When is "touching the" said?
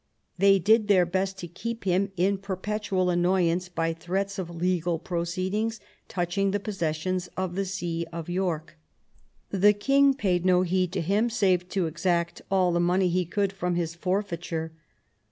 6.07-6.59